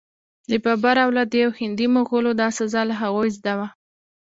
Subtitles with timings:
[0.49, 3.67] د بابر اولادې او هندي مغولو دا سزا له هغوی زده وه.